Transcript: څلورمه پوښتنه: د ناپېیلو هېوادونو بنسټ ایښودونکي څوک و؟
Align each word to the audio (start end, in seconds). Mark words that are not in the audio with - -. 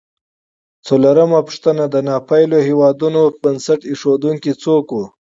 څلورمه 0.87 1.39
پوښتنه: 1.47 1.83
د 1.93 1.95
ناپېیلو 2.07 2.59
هېوادونو 2.67 3.21
بنسټ 3.41 3.81
ایښودونکي 3.89 4.51
څوک 4.63 4.85
و؟ 4.91 4.97